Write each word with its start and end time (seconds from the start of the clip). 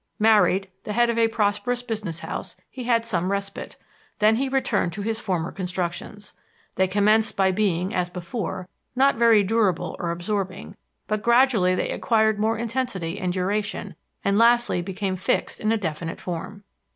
Married, 0.17 0.67
the 0.83 0.93
head 0.93 1.11
of 1.11 1.19
a 1.19 1.27
prosperous 1.27 1.83
business 1.83 2.21
house, 2.21 2.55
he 2.71 2.85
had 2.85 3.05
some 3.05 3.31
respite; 3.31 3.75
then 4.17 4.37
he 4.37 4.49
returned 4.49 4.91
to 4.93 5.03
his 5.03 5.19
former 5.19 5.51
constructions. 5.51 6.33
"They 6.73 6.87
commenced 6.87 7.37
by 7.37 7.51
being, 7.51 7.93
as 7.93 8.09
before, 8.09 8.67
not 8.95 9.13
very 9.17 9.43
durable 9.43 9.95
or 9.99 10.09
absorbing; 10.09 10.75
but 11.05 11.21
gradually 11.21 11.75
they 11.75 11.91
acquired 11.91 12.39
more 12.39 12.57
intensity 12.57 13.19
and 13.19 13.31
duration, 13.31 13.93
and 14.25 14.39
lastly 14.39 14.81
became 14.81 15.17
fixed 15.17 15.59
in 15.59 15.71
a 15.71 15.77
definite 15.77 16.19
form." 16.19 16.63